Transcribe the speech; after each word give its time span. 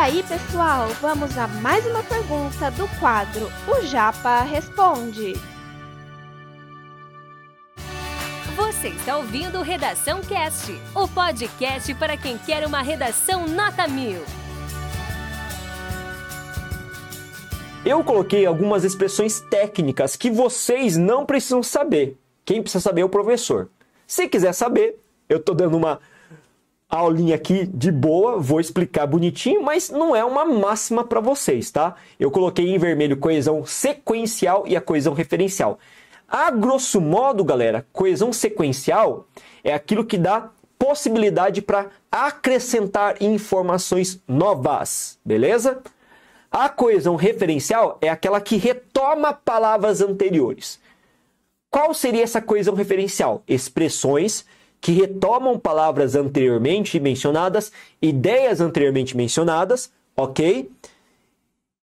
aí, 0.00 0.22
pessoal, 0.22 0.88
vamos 1.02 1.36
a 1.36 1.46
mais 1.46 1.84
uma 1.84 2.02
pergunta 2.02 2.70
do 2.70 2.88
quadro 2.98 3.52
O 3.68 3.84
Japa 3.84 4.40
Responde. 4.40 5.34
Você 8.56 8.88
está 8.88 9.18
ouvindo 9.18 9.60
Redação 9.60 10.22
Cast, 10.22 10.72
o 10.94 11.06
podcast 11.06 11.94
para 11.96 12.16
quem 12.16 12.38
quer 12.38 12.66
uma 12.66 12.80
redação 12.80 13.46
nota 13.46 13.86
mil. 13.86 14.22
Eu 17.84 18.02
coloquei 18.02 18.46
algumas 18.46 18.84
expressões 18.84 19.40
técnicas 19.50 20.16
que 20.16 20.30
vocês 20.30 20.96
não 20.96 21.26
precisam 21.26 21.62
saber. 21.62 22.16
Quem 22.46 22.62
precisa 22.62 22.80
saber 22.82 23.02
é 23.02 23.04
o 23.04 23.10
professor. 23.10 23.68
Se 24.06 24.26
quiser 24.26 24.54
saber, 24.54 24.98
eu 25.28 25.36
estou 25.36 25.54
dando 25.54 25.76
uma 25.76 26.00
aulinha 26.98 27.36
aqui 27.36 27.66
de 27.66 27.92
boa, 27.92 28.38
vou 28.38 28.60
explicar 28.60 29.06
bonitinho, 29.06 29.62
mas 29.62 29.90
não 29.90 30.14
é 30.14 30.24
uma 30.24 30.44
máxima 30.44 31.04
para 31.04 31.20
vocês, 31.20 31.70
tá? 31.70 31.94
Eu 32.18 32.30
coloquei 32.30 32.68
em 32.68 32.78
vermelho 32.78 33.16
coesão 33.16 33.64
sequencial 33.64 34.64
e 34.66 34.76
a 34.76 34.80
coesão 34.80 35.14
referencial. 35.14 35.78
A 36.28 36.50
grosso 36.50 37.00
modo, 37.00 37.44
galera, 37.44 37.86
coesão 37.92 38.32
sequencial 38.32 39.26
é 39.62 39.72
aquilo 39.72 40.04
que 40.04 40.18
dá 40.18 40.50
possibilidade 40.78 41.62
para 41.62 41.90
acrescentar 42.10 43.22
informações 43.22 44.20
novas, 44.26 45.18
beleza? 45.24 45.82
A 46.50 46.68
coesão 46.68 47.14
referencial 47.14 47.98
é 48.00 48.08
aquela 48.08 48.40
que 48.40 48.56
retoma 48.56 49.32
palavras 49.32 50.00
anteriores. 50.00 50.80
Qual 51.70 51.94
seria 51.94 52.24
essa 52.24 52.42
coesão 52.42 52.74
referencial? 52.74 53.44
Expressões 53.46 54.44
que 54.80 54.92
retomam 54.92 55.58
palavras 55.58 56.14
anteriormente 56.14 56.98
mencionadas, 56.98 57.70
ideias 58.00 58.60
anteriormente 58.60 59.16
mencionadas, 59.16 59.92
ok? 60.16 60.70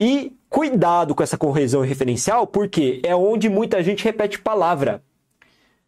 E 0.00 0.32
cuidado 0.50 1.14
com 1.14 1.22
essa 1.22 1.38
correção 1.38 1.80
referencial, 1.80 2.46
porque 2.46 3.00
é 3.02 3.14
onde 3.16 3.48
muita 3.48 3.82
gente 3.82 4.04
repete 4.04 4.38
palavra. 4.38 5.02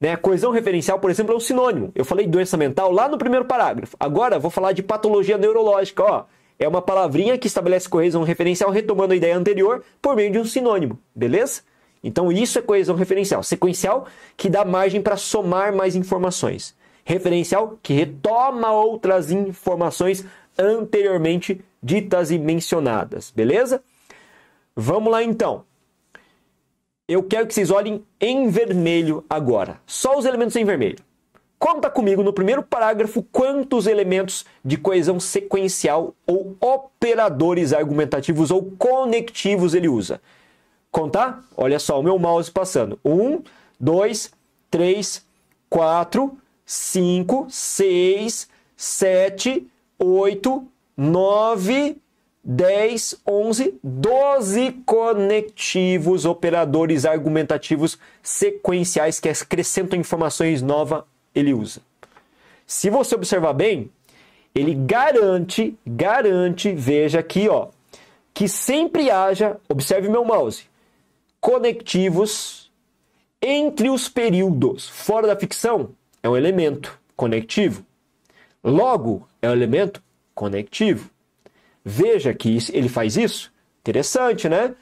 Né? 0.00 0.16
Coesão 0.16 0.50
referencial, 0.50 0.98
por 0.98 1.10
exemplo, 1.10 1.34
é 1.34 1.36
um 1.36 1.40
sinônimo. 1.40 1.90
Eu 1.94 2.04
falei 2.04 2.26
doença 2.26 2.56
mental 2.56 2.90
lá 2.90 3.08
no 3.08 3.18
primeiro 3.18 3.44
parágrafo. 3.44 3.96
Agora 3.98 4.38
vou 4.38 4.50
falar 4.50 4.72
de 4.72 4.82
patologia 4.82 5.36
neurológica. 5.36 6.02
Ó, 6.02 6.24
é 6.58 6.66
uma 6.66 6.80
palavrinha 6.80 7.36
que 7.36 7.46
estabelece 7.46 7.88
coesão 7.88 8.22
referencial 8.22 8.70
retomando 8.70 9.12
a 9.12 9.16
ideia 9.16 9.36
anterior 9.36 9.84
por 10.00 10.16
meio 10.16 10.30
de 10.30 10.38
um 10.38 10.44
sinônimo, 10.44 10.98
beleza? 11.14 11.62
Então 12.08 12.32
isso 12.32 12.58
é 12.58 12.62
coesão 12.62 12.96
referencial. 12.96 13.42
Sequencial 13.42 14.06
que 14.36 14.48
dá 14.48 14.64
margem 14.64 15.02
para 15.02 15.16
somar 15.16 15.72
mais 15.74 15.94
informações 15.94 16.74
referencial 17.08 17.78
que 17.82 17.94
retoma 17.94 18.70
outras 18.70 19.30
informações 19.30 20.26
anteriormente 20.58 21.64
ditas 21.82 22.30
e 22.30 22.38
mencionadas, 22.38 23.30
beleza? 23.30 23.82
Vamos 24.76 25.10
lá 25.10 25.22
então. 25.22 25.64
Eu 27.08 27.22
quero 27.22 27.46
que 27.46 27.54
vocês 27.54 27.70
olhem 27.70 28.04
em 28.20 28.50
vermelho 28.50 29.24
agora. 29.30 29.80
Só 29.86 30.18
os 30.18 30.26
elementos 30.26 30.54
em 30.56 30.66
vermelho. 30.66 30.98
Conta 31.58 31.88
comigo 31.88 32.22
no 32.22 32.32
primeiro 32.32 32.62
parágrafo 32.62 33.22
quantos 33.32 33.86
elementos 33.86 34.44
de 34.62 34.76
coesão 34.76 35.18
sequencial 35.18 36.14
ou 36.26 36.56
operadores 36.60 37.72
argumentativos 37.72 38.50
ou 38.50 38.70
conectivos 38.78 39.72
ele 39.74 39.88
usa. 39.88 40.20
Contar? 40.90 41.44
Olha 41.56 41.78
só 41.78 41.98
o 42.00 42.02
meu 42.02 42.18
mouse 42.18 42.50
passando. 42.50 42.98
Um, 43.04 43.42
dois, 43.78 44.30
três, 44.70 45.24
quatro, 45.68 46.38
5, 46.64 47.46
6, 47.48 48.48
7, 48.76 49.66
8, 49.98 50.68
9, 50.96 51.96
10, 52.44 53.14
11, 53.26 53.80
12 53.82 54.72
conectivos, 54.84 56.26
operadores 56.26 57.06
argumentativos 57.06 57.98
sequenciais 58.22 59.18
que 59.18 59.30
acrescentam 59.30 59.98
informações 59.98 60.60
novas, 60.60 61.04
ele 61.34 61.54
usa. 61.54 61.80
Se 62.66 62.90
você 62.90 63.14
observar 63.14 63.54
bem, 63.54 63.90
ele 64.54 64.74
garante, 64.74 65.74
garante, 65.86 66.70
veja 66.72 67.20
aqui, 67.20 67.48
ó, 67.48 67.68
que 68.34 68.46
sempre 68.46 69.10
haja, 69.10 69.56
observe 69.68 70.08
meu 70.08 70.24
mouse, 70.24 70.64
conectivos 71.40 72.70
entre 73.40 73.88
os 73.90 74.08
períodos. 74.08 74.88
Fora 74.88 75.26
da 75.26 75.36
ficção, 75.36 75.90
é 76.22 76.28
um 76.28 76.36
elemento 76.36 76.98
conectivo. 77.16 77.84
Logo, 78.62 79.28
é 79.40 79.48
um 79.48 79.52
elemento 79.52 80.02
conectivo. 80.34 81.10
Veja 81.84 82.34
que 82.34 82.58
ele 82.72 82.88
faz 82.88 83.16
isso. 83.16 83.52
Interessante, 83.80 84.48
né? 84.48 84.74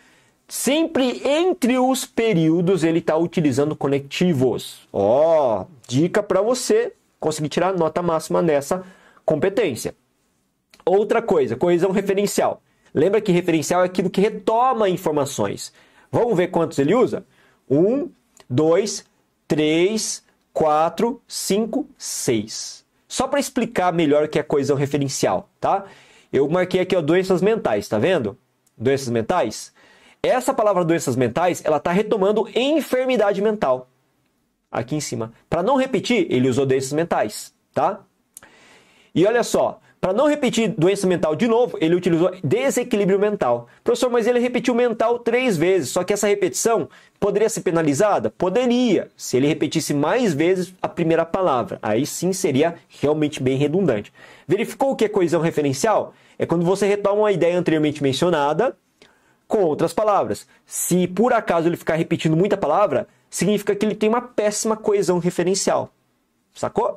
Sempre 0.48 1.22
entre 1.26 1.78
os 1.78 2.04
períodos 2.04 2.84
ele 2.84 3.00
está 3.00 3.16
utilizando 3.16 3.74
conectivos. 3.74 4.88
Ó, 4.92 5.62
oh, 5.62 5.66
dica 5.88 6.22
para 6.22 6.40
você 6.40 6.92
conseguir 7.18 7.48
tirar 7.48 7.74
nota 7.74 8.00
máxima 8.00 8.40
nessa 8.40 8.84
competência. 9.24 9.94
Outra 10.84 11.20
coisa, 11.20 11.56
coesão 11.56 11.90
referencial. 11.90 12.62
Lembra 12.94 13.20
que 13.20 13.32
referencial 13.32 13.82
é 13.82 13.86
aquilo 13.86 14.08
que 14.08 14.20
retoma 14.20 14.88
informações. 14.88 15.72
Vamos 16.10 16.36
ver 16.36 16.48
quantos 16.48 16.78
ele 16.78 16.94
usa? 16.94 17.24
Um, 17.68 18.08
dois, 18.48 19.04
três, 19.46 20.24
4, 20.56 21.20
5, 21.28 21.86
6. 21.98 22.86
Só 23.06 23.28
para 23.28 23.38
explicar 23.38 23.92
melhor 23.92 24.24
o 24.24 24.28
que 24.28 24.38
é 24.38 24.42
coesão 24.42 24.74
referencial, 24.74 25.50
tá? 25.60 25.84
Eu 26.32 26.48
marquei 26.48 26.80
aqui 26.80 26.96
ó, 26.96 27.02
doenças 27.02 27.42
mentais, 27.42 27.86
tá 27.86 27.98
vendo? 27.98 28.38
Doenças 28.74 29.10
mentais. 29.10 29.70
Essa 30.22 30.54
palavra 30.54 30.82
doenças 30.82 31.14
mentais, 31.14 31.62
ela 31.62 31.76
está 31.76 31.92
retomando 31.92 32.48
enfermidade 32.54 33.42
mental. 33.42 33.90
Aqui 34.72 34.96
em 34.96 35.00
cima. 35.00 35.30
Para 35.48 35.62
não 35.62 35.76
repetir, 35.76 36.26
ele 36.30 36.48
usou 36.48 36.64
doenças 36.64 36.94
mentais, 36.94 37.54
tá? 37.74 38.00
E 39.14 39.26
olha 39.26 39.42
só, 39.42 39.78
para 40.06 40.12
não 40.12 40.28
repetir 40.28 40.68
doença 40.68 41.04
mental 41.04 41.34
de 41.34 41.48
novo, 41.48 41.76
ele 41.80 41.96
utilizou 41.96 42.30
desequilíbrio 42.44 43.18
mental. 43.18 43.66
Professor, 43.82 44.08
mas 44.08 44.24
ele 44.28 44.38
repetiu 44.38 44.72
mental 44.72 45.18
três 45.18 45.56
vezes, 45.56 45.88
só 45.88 46.04
que 46.04 46.12
essa 46.12 46.28
repetição 46.28 46.88
poderia 47.18 47.48
ser 47.48 47.62
penalizada? 47.62 48.30
Poderia, 48.30 49.08
se 49.16 49.36
ele 49.36 49.48
repetisse 49.48 49.92
mais 49.92 50.32
vezes 50.32 50.72
a 50.80 50.86
primeira 50.86 51.26
palavra. 51.26 51.80
Aí 51.82 52.06
sim 52.06 52.32
seria 52.32 52.76
realmente 53.00 53.42
bem 53.42 53.56
redundante. 53.58 54.12
Verificou 54.46 54.92
o 54.92 54.94
que 54.94 55.06
é 55.06 55.08
coesão 55.08 55.40
referencial? 55.40 56.14
É 56.38 56.46
quando 56.46 56.64
você 56.64 56.86
retoma 56.86 57.22
uma 57.22 57.32
ideia 57.32 57.58
anteriormente 57.58 58.00
mencionada 58.00 58.76
com 59.48 59.58
outras 59.58 59.92
palavras. 59.92 60.46
Se 60.64 61.08
por 61.08 61.32
acaso 61.32 61.68
ele 61.68 61.76
ficar 61.76 61.96
repetindo 61.96 62.36
muita 62.36 62.56
palavra, 62.56 63.08
significa 63.28 63.74
que 63.74 63.84
ele 63.84 63.96
tem 63.96 64.08
uma 64.08 64.22
péssima 64.22 64.76
coesão 64.76 65.18
referencial. 65.18 65.90
Sacou? 66.54 66.96